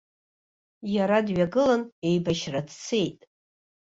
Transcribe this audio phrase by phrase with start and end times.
[0.95, 3.19] Иара дҩагылан еибашьра дцеит!